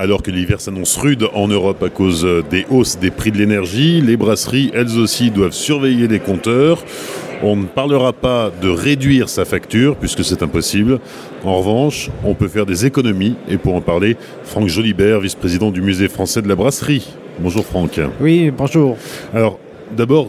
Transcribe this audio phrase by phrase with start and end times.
[0.00, 4.00] Alors que l'hiver s'annonce rude en Europe à cause des hausses des prix de l'énergie,
[4.00, 6.82] les brasseries, elles aussi, doivent surveiller les compteurs.
[7.42, 11.00] On ne parlera pas de réduire sa facture, puisque c'est impossible.
[11.44, 13.36] En revanche, on peut faire des économies.
[13.46, 17.06] Et pour en parler, Franck Jolibert, vice-président du Musée français de la brasserie.
[17.38, 18.00] Bonjour Franck.
[18.22, 18.96] Oui, bonjour.
[19.34, 19.58] Alors,
[19.94, 20.28] d'abord,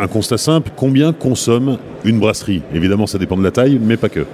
[0.00, 1.76] un constat simple, combien consomme
[2.06, 2.62] une brasserie?
[2.74, 4.24] Évidemment, ça dépend de la taille, mais pas que.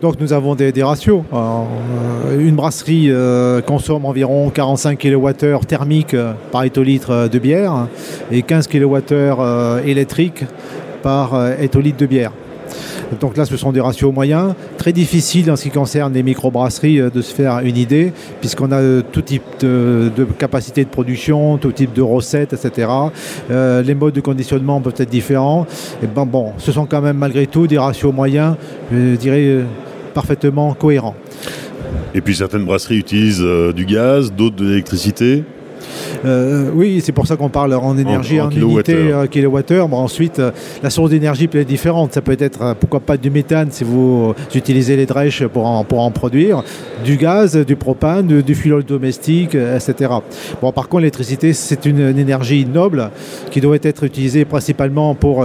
[0.00, 1.22] Donc nous avons des, ratios.
[1.32, 7.88] Euh, une brasserie euh, consomme environ 45 kWh thermiques euh, par hectolitre de bière
[8.30, 10.44] et 15 kWh électriques
[11.02, 12.32] par hectolitre de bière.
[13.20, 14.54] Donc là, ce sont des ratios moyens.
[14.76, 19.02] Très difficile en ce qui concerne les microbrasseries de se faire une idée, puisqu'on a
[19.02, 22.88] tout type de, capacité de production, tout type de recettes, etc.
[23.50, 25.66] les modes de conditionnement peuvent être différents.
[26.02, 28.56] Et ben, bon, ce sont quand même malgré tout des ratios moyens,
[28.92, 29.64] je dirais,
[30.14, 31.14] parfaitement cohérents.
[32.14, 33.44] Et puis certaines brasseries utilisent
[33.74, 35.44] du gaz, d'autres de l'électricité
[36.24, 39.88] euh, oui, c'est pour ça qu'on parle en énergie en, unité euh, kilowattheure.
[39.88, 40.50] Bon, ensuite, euh,
[40.82, 42.12] la source d'énergie peut être différente.
[42.12, 46.00] Ça peut être, pourquoi pas, du méthane si vous utilisez les drèches pour en, pour
[46.00, 46.62] en produire,
[47.04, 50.12] du gaz, du propane, du, du fuel domestique, etc.
[50.60, 53.10] Bon, par contre, l'électricité, c'est une, énergie noble
[53.50, 55.44] qui doit être utilisée principalement pour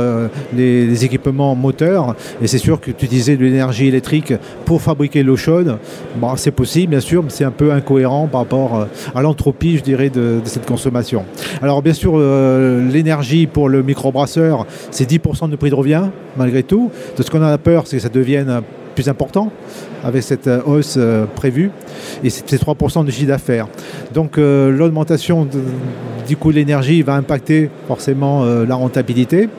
[0.56, 2.16] les, équipements moteurs.
[2.42, 4.34] Et c'est sûr qu'utiliser de l'énergie électrique
[4.66, 5.78] pour fabriquer l'eau chaude,
[6.16, 9.84] bon, c'est possible, bien sûr, mais c'est un peu incohérent par rapport à l'entropie, je
[9.84, 11.26] dirais, de, de cette consommation.
[11.62, 16.04] Alors bien sûr, euh, l'énergie pour le microbrasseur, c'est 10% du prix de revient,
[16.38, 16.92] malgré tout.
[17.18, 18.62] De ce qu'on a peur, c'est que ça devienne
[18.96, 19.52] plus important
[20.04, 21.72] avec cette euh, hausse euh, prévue
[22.24, 23.68] et c'est 3% de chiffre d'affaires.
[24.14, 25.48] Donc l'augmentation
[26.28, 29.50] du de l'énergie va impacter forcément la rentabilité.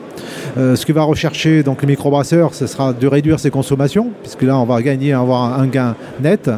[0.57, 4.43] Euh, ce que va rechercher donc le microbrasseur, ce sera de réduire ses consommations, puisque
[4.43, 6.49] là on va gagner, avoir un gain net.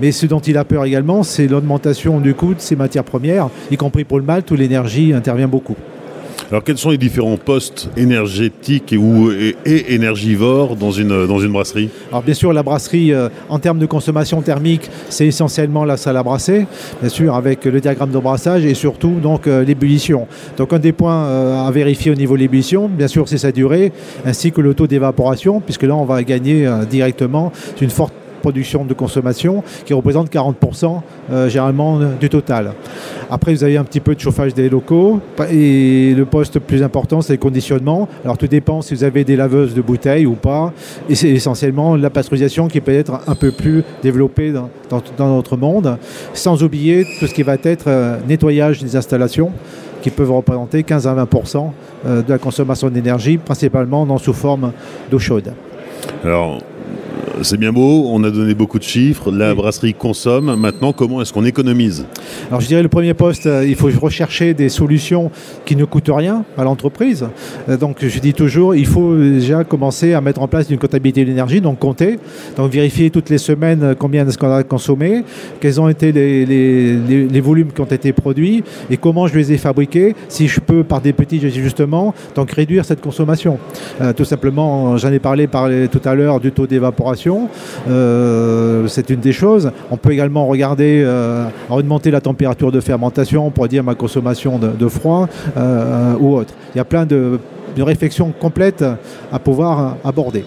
[0.00, 3.48] Mais ce dont il a peur également, c'est l'augmentation du coût de ses matières premières,
[3.70, 5.76] y compris pour le malt où l'énergie intervient beaucoup.
[6.52, 9.30] Alors quels sont les différents postes énergétiques et, ou,
[9.64, 11.88] énergivores dans une, dans une brasserie?
[12.10, 16.18] Alors bien sûr la brasserie euh, en termes de consommation thermique c'est essentiellement la salle
[16.18, 16.66] à brasser,
[17.00, 20.26] bien sûr avec le diagramme de brassage et surtout donc euh, l'ébullition.
[20.58, 23.50] Donc un des points euh, à vérifier au niveau de l'ébullition bien sûr c'est sa
[23.50, 23.90] durée
[24.26, 28.12] ainsi que le taux d'évaporation puisque là on va gagner directement une forte
[28.42, 32.72] production de consommation qui représente 40% euh, généralement du total.
[33.30, 35.20] Après, vous avez un petit peu de chauffage des locaux
[35.50, 38.08] et le poste plus important, c'est le conditionnement.
[38.24, 40.72] Alors tout dépend si vous avez des laveuses de bouteilles ou pas.
[41.08, 44.68] Et c'est essentiellement la pasteurisation qui peut être un peu plus développée dans,
[45.18, 45.96] notre monde,
[46.34, 49.52] sans oublier tout ce qui va être euh, nettoyage des installations
[50.02, 51.70] qui peuvent représenter 15 à 20%
[52.04, 54.72] euh, de la consommation d'énergie, principalement dans sous forme
[55.10, 55.54] d'eau chaude.
[56.24, 56.60] Alors,
[57.40, 60.54] c'est bien beau, on a donné beaucoup de chiffres, la brasserie consomme.
[60.56, 62.04] Maintenant, comment est-ce qu'on économise
[62.48, 65.30] Alors je dirais le premier poste, euh, il faut rechercher des solutions
[65.64, 67.26] qui ne coûtent rien à l'entreprise.
[67.68, 71.24] Euh, donc je dis toujours, il faut déjà commencer à mettre en place une comptabilité
[71.24, 72.18] de l'énergie, donc compter,
[72.56, 75.24] donc vérifier toutes les semaines euh, combien est-ce qu'on a consommé,
[75.60, 80.14] quels ont été les, volumes qui ont été produits et comment je les ai fabriqués,
[80.28, 83.58] si je peux par des petits ajustements, donc réduire cette consommation.
[84.16, 87.21] tout simplement, j'en ai parlé, parlé tout à l'heure du taux d'évaporation
[87.88, 89.70] euh, c'est une des choses.
[89.90, 94.88] On peut également regarder, euh, augmenter la température de fermentation pour dire ma consommation de,
[94.88, 96.54] froid euh, ou autre.
[96.74, 97.38] Il y a plein de,
[97.76, 98.84] de réflexions complètes
[99.32, 100.44] à pouvoir aborder.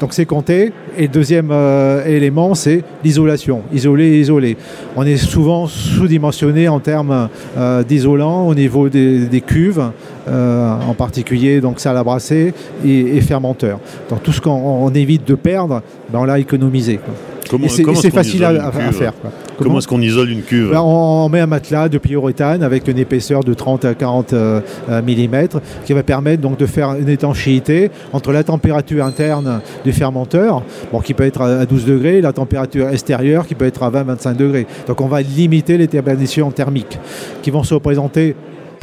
[0.00, 0.72] Donc c'est compté.
[0.98, 3.62] Et deuxième euh, élément, c'est l'isolation.
[3.72, 4.56] Isoler, isoler.
[4.96, 9.90] On est souvent sous-dimensionné en termes euh, d'isolant au niveau des, cuves,
[10.28, 13.78] euh, en particulier donc salle à brasser et, fermenteur.
[14.10, 17.00] Donc tout ce qu'on évite de perdre, ben, on l'a économisé.
[17.48, 19.12] Comment, c'est facile à, faire.
[19.58, 22.98] Comment, est-ce qu'on isole une cuve ben, on, met un matelas de polyuréthane avec une
[22.98, 27.90] épaisseur de 30 à 40 euh, mm qui va permettre donc de faire une étanchéité
[28.12, 30.62] entre la température interne du fermenteur,
[30.92, 33.90] bon, qui peut être à 12 degrés, et la température extérieure qui peut être à
[33.90, 34.66] 20-25 degrés.
[34.86, 36.98] Donc on va limiter les déperditions thermiques
[37.42, 38.34] qui vont se représenter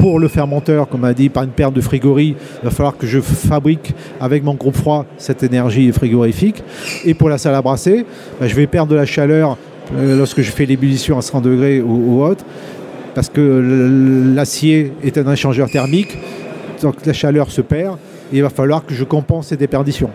[0.04, 3.06] pour le fermenteur, comme a dit, par une perte de frigorie, il va falloir que
[3.06, 6.62] je fabrique avec mon groupe froid cette énergie frigorifique.
[7.06, 8.04] Et pour la salle à brasser,
[8.38, 9.56] bah, je vais perdre de la chaleur
[9.96, 12.44] euh, lorsque je fais l'ébullition à 100 degrés ou, autre,
[13.14, 16.18] parce que l'acier est un échangeur thermique,
[16.82, 17.96] donc la chaleur se perd,
[18.30, 20.10] et il va falloir que je compense ces déperditions.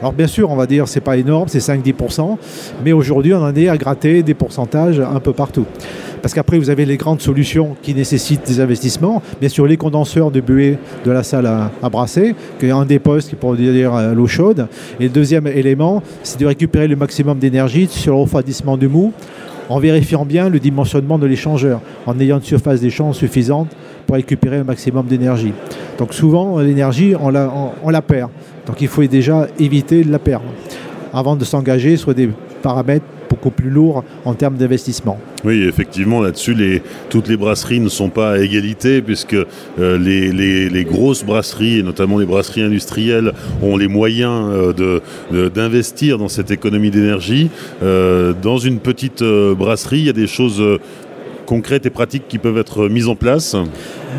[0.00, 2.38] Alors bien sûr, on va dire c'est pas énorme, c'est 5-10%,
[2.82, 5.66] mais aujourd'hui on en est à gratter des pourcentages un peu partout.
[6.24, 9.20] Parce qu'après, vous avez les grandes solutions qui nécessitent des investissements.
[9.40, 12.98] Bien sûr, les condenseurs de buée de la salle à, brasser, qui est un des
[12.98, 14.66] postes qui pourrait dire euh, l'eau chaude.
[14.98, 19.12] Et le deuxième élément, c'est de récupérer le maximum d'énergie sur le refroidissement du mou
[19.68, 23.68] en vérifiant bien le dimensionnement de l'échangeur, en ayant une surface d'échange suffisante
[24.06, 25.52] pour récupérer un maximum d'énergie.
[25.98, 28.30] Donc souvent, l'énergie, on la, on la perd.
[28.66, 30.46] Donc il faut déjà éviter de la perdre
[31.12, 32.30] avant de s'engager sur des
[32.62, 33.04] paramètres
[33.50, 35.18] plus lourds en termes d'investissement.
[35.44, 40.84] Oui, effectivement, là-dessus, les, toutes les brasseries ne sont pas à égalité, puisque euh, les,
[40.84, 43.32] grosses brasseries, et notamment les brasseries industrielles,
[43.62, 47.50] ont les moyens euh, d'investir dans cette économie d'énergie.
[47.82, 50.62] Euh, dans une petite brasserie, il y a des choses
[51.46, 53.54] concrètes et pratiques qui peuvent être mises en place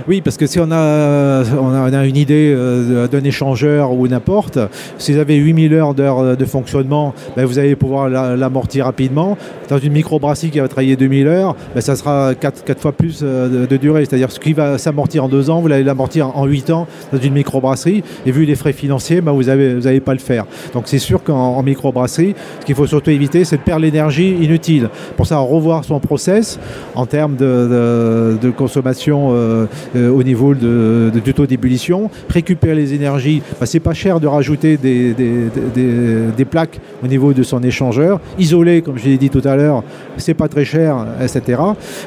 [0.08, 4.60] oui, parce que si on a, une idée euh, d'un échangeur ou n'importe,
[4.98, 9.38] si vous avez 8000 heures d'heures de fonctionnement, ben vous allez pouvoir l'amortir rapidement.
[9.70, 13.66] Dans une microbrasserie qui va travailler 2000 heures, ben ça sera 4, fois plus euh,
[13.66, 14.06] de, durée.
[14.06, 17.20] C'est-à-dire ce qui va s'amortir en 2 ans, vous allez l'amortir en 8 ans dans
[17.20, 18.04] une microbrasserie.
[18.26, 20.46] Et vu les frais financiers, ben vous n'allez pas le faire.
[20.74, 24.90] Donc c'est sûr qu'en microbrasserie, ce qu'il faut surtout éviter, c'est de perdre l'énergie inutile.
[25.18, 26.60] Pour ça, revoir son process
[26.94, 29.30] en termes de, consommation.
[29.32, 29.66] Euh,
[29.96, 33.42] euh, au niveau de, du taux d'ébullition, récupérer les énergies.
[33.60, 38.20] Bah, c'est pas cher de rajouter des, plaques au niveau de son échangeur.
[38.38, 39.84] Isoler, comme je l'ai dit tout à l'heure,
[40.18, 41.62] c'est pas très cher, etc.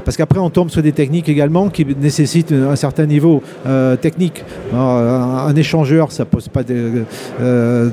[0.04, 4.44] Parce qu'après, on tombe sur des techniques également qui nécessitent un certain niveau euh, technique.
[4.74, 7.90] un, échangeur, ça pose pas euh,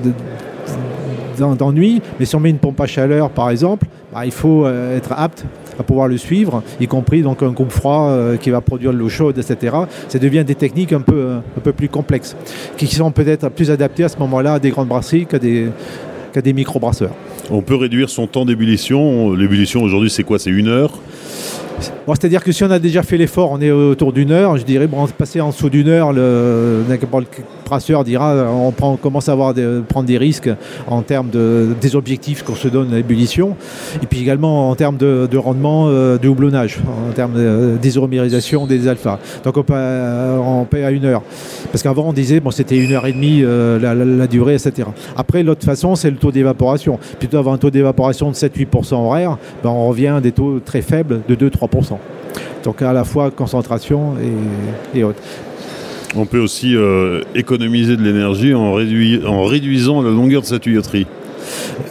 [1.38, 5.12] d'ennui, mais si on met une pompe à chaleur, par exemple, bah, il faut être
[5.14, 5.46] apte
[5.80, 8.98] à pouvoir le suivre, y compris donc un groupe froid euh, qui va produire de
[8.98, 9.76] l'eau chaude, etc.
[10.08, 12.36] Ça devient des techniques un peu, un peu plus complexes,
[12.78, 15.68] qui sont peut-être plus adaptées à ce moment-là à des grandes brasseries qu'à des,
[16.34, 17.14] qu'à des micro-brasseurs.
[17.50, 19.34] On peut réduire son temps d'ébullition.
[19.34, 20.40] L'ébullition aujourd'hui, c'est quoi?
[20.40, 20.92] C'est une heure?
[22.14, 24.58] C'est-à-dire que si on a déjà fait l'effort, on est autour d'une heure.
[24.58, 26.84] Je dirais, bon, passer en dessous d'une heure, le,
[27.66, 29.54] brasseur dira, on, prend, commence à avoir
[29.90, 30.50] prendre des risques
[30.88, 33.56] en termes de, des objectifs qu'on se donne à l'ébullition,
[34.02, 36.78] et puis également en termes de, rendement euh, de houblonnage,
[37.10, 39.20] en termes d'isomérisation des alphas.
[39.44, 41.24] Donc on paie, on à une heure.
[41.72, 44.88] Parce qu'avant, on disait, bon, c'était une heure et demie euh, la, durée, etc.
[45.18, 47.00] Après, l'autre façon, c'est le taux d'évaporation.
[47.20, 50.82] Plutôt avoir un taux d'évaporation de 7-8% horaire, ben, on revient à des taux très
[50.82, 51.95] faibles de 2-3%.
[52.64, 54.14] Donc à la fois concentration
[54.94, 55.20] et, autres.
[56.16, 61.08] On peut aussi euh, économiser de l'énergie en, en, réduisant la longueur de sa tuyauterie.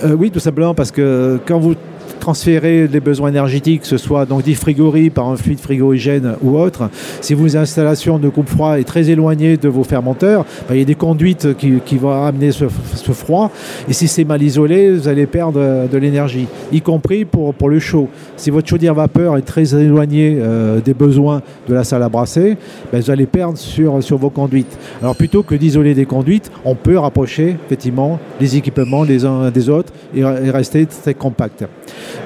[0.03, 1.75] Euh, oui, tout simplement parce que quand vous
[2.21, 6.57] transférer les besoins énergétiques, que ce soit donc des frigories par un fluide frigorigène ou
[6.57, 6.89] autre,
[7.21, 10.83] si vos installations de coupe froid est très éloignée de vos fermenteurs, bah, il y
[10.83, 12.65] a des conduites qui, vont amener ce,
[13.13, 13.51] froid.
[13.89, 18.09] Et si c'est mal isolé, vous allez perdre de l'énergie, y compris pour, le chaud.
[18.37, 22.57] Si votre chaudière vapeur est très éloignée euh, des besoins de la salle à brasser,
[22.93, 24.79] bah, vous allez perdre sur, vos conduites.
[25.01, 29.69] Alors plutôt que d'isoler des conduites, on peut rapprocher effectivement les équipements les uns des
[29.69, 31.65] autres et rester très compact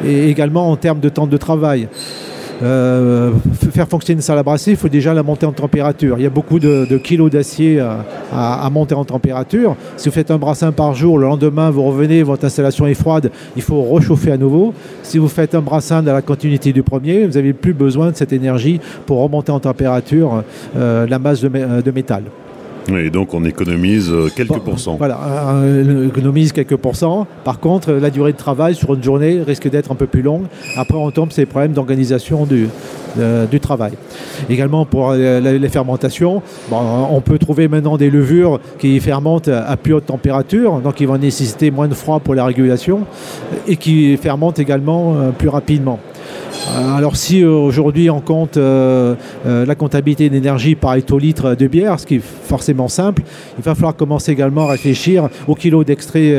[0.05, 1.89] et également en termes de temps de travail.
[2.61, 3.33] Euh,
[3.73, 6.17] faire fonctionner une salle à brasser, il faut déjà la monter en température.
[6.19, 7.81] Il y a beaucoup de, kilos d'acier
[8.33, 9.77] à, monter en température.
[9.97, 13.31] Si vous faites un brassin par jour, le lendemain, vous revenez, votre installation est froide,
[13.57, 14.75] il faut rechauffer à nouveau.
[15.03, 18.17] Si vous faites un brassin dans la continuité du premier, vous n'avez plus besoin de
[18.17, 20.43] cette énergie pour remonter en température
[20.77, 22.25] euh, la masse de métal.
[22.96, 24.96] Et donc on économise euh, quelques pourcents.
[24.96, 25.19] Voilà,
[25.55, 27.26] on économise quelques pourcents.
[27.44, 30.44] Par contre, la durée de travail sur une journée risque d'être un peu plus longue.
[30.76, 32.69] Après, on tombe sur les problèmes d'organisation du,
[33.50, 33.93] du travail.
[34.49, 39.95] Également pour euh, les fermentations, on peut trouver maintenant des levures qui fermentent à plus
[39.95, 43.00] haute température, donc ils vont nécessiter moins de froid pour la régulation
[43.66, 45.99] et qui fermentent également euh, plus rapidement.
[46.67, 51.99] Euh, alors si euh, aujourd'hui on compte euh, la comptabilité d'énergie par hectolitre de bière,
[52.00, 53.23] ce qui est forcément simple,
[53.59, 56.35] il va falloir commencer également à réfléchir au kilo d'extrait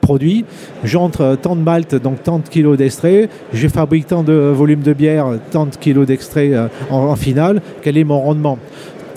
[0.00, 0.44] produit.
[0.84, 4.92] J'entre tant de malt, donc tant de kilos d'extrait, je fabrique tant de volume de
[4.92, 6.52] bière, tant de kilos d'extrait
[6.90, 8.58] en finale, quel est mon rendement?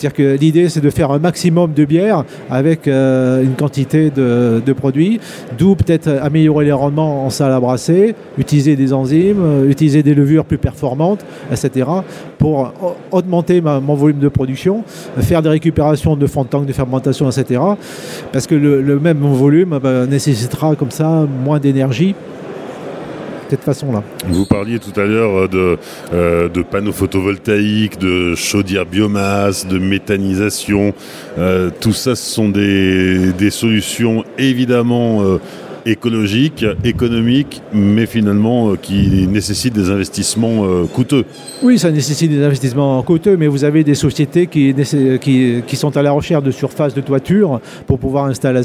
[0.01, 4.73] C'est-à-dire que l'idée, c'est de faire un maximum de bière avec euh, une quantité de,
[4.73, 5.19] produits,
[5.59, 10.15] d'où peut-être améliorer les rendements en salle à brasser, utiliser des enzymes, euh, utiliser des
[10.15, 11.87] levures plus performantes, etc.,
[12.39, 12.73] pour
[13.11, 14.83] augmenter mon volume de production,
[15.19, 17.61] faire des récupérations de fond de tank de fermentation, etc.,
[18.31, 22.15] parce que le, même volume bah, nécessitera comme ça moins d'énergie
[23.59, 24.03] façon-là.
[24.29, 25.77] Vous parliez tout à l'heure de,
[26.13, 30.93] euh, de, panneaux photovoltaïques, de chaudières biomasse, de méthanisation.
[31.37, 35.39] Euh, tout ça, ce sont des, solutions évidemment euh,
[35.85, 41.25] écologique, économique, mais finalement qui nécessite des investissements coûteux.
[41.63, 46.11] Oui, ça nécessite des investissements coûteux, mais vous avez des sociétés qui, sont à la
[46.11, 48.61] recherche de surface de toiture pour pouvoir installer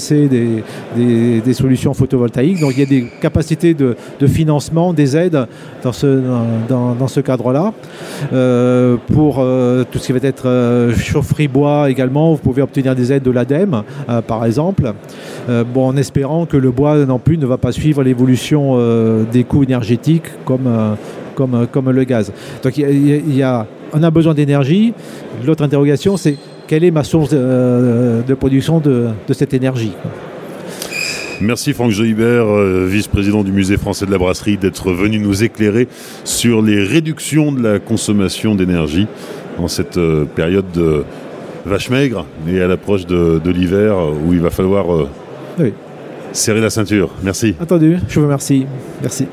[0.96, 2.60] des, solutions photovoltaïques.
[2.60, 3.96] Donc il y a des capacités de,
[4.26, 5.46] financement, des aides
[5.82, 7.72] dans ce, cadre-là.
[8.32, 12.94] Euh, pour euh, tout ce qui va être euh, chaufferie bois également, vous pouvez obtenir
[12.94, 13.82] des aides de l'ADEME,
[14.26, 14.92] par exemple.
[15.48, 18.78] en espérant que le bois non plus ne va pas suivre l'évolution
[19.32, 20.68] des coûts énergétiques comme,
[21.34, 22.32] comme, comme le gaz.
[22.62, 24.92] Donc il y a, on a besoin d'énergie.
[25.44, 26.36] L'autre interrogation, c'est
[26.66, 29.92] quelle est ma source de, production de, de cette énergie
[31.40, 35.86] Merci Franck Joybert, euh, vice-président du Musée français de la brasserie, d'être venu nous éclairer
[36.24, 39.06] sur les réductions de la consommation d'énergie
[39.58, 41.04] en cette euh, période de
[41.66, 45.70] vache maigre et à l'approche de, l'hiver où il va falloir euh,
[46.36, 47.10] serrer la ceinture.
[47.22, 47.54] Merci.
[47.60, 48.66] Entendu, je vous remercie.
[49.02, 49.26] Merci.